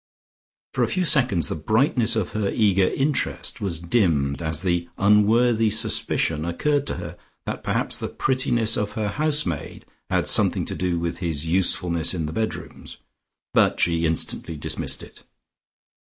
[0.73, 5.69] For a few seconds the brightness of her eager interest was dimmed as the unworthy
[5.69, 10.97] suspicion occurred to her that perhaps the prettiness of her housemaid had something to do
[10.97, 12.97] with his usefulness in the bedrooms,
[13.53, 15.23] but she instantly dismissed it.